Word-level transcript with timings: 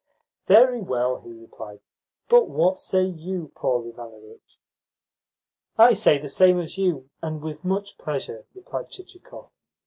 "Very 0.47 0.81
well," 0.81 1.21
he 1.21 1.31
replied. 1.31 1.79
"But 2.27 2.49
what 2.49 2.79
say 2.79 3.03
YOU, 3.03 3.51
Paul 3.53 3.85
Ivanovitch?" 3.87 4.57
"I 5.77 5.93
say 5.93 6.17
the 6.17 6.27
same 6.27 6.59
as 6.59 6.75
you, 6.75 7.11
and 7.21 7.39
with 7.39 7.63
much 7.63 7.99
pleasure," 7.99 8.47
replied 8.55 8.89
Chichikov. 8.89 9.51